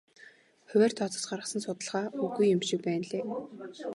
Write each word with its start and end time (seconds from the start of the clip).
Хувиар 0.69 0.93
тооцож 0.97 1.23
гаргасан 1.29 1.61
судалгаа 1.63 2.05
үгүй 2.23 2.45
юм 2.55 2.61
шиг 2.67 2.79
байна 2.87 3.05
лээ. 3.11 3.23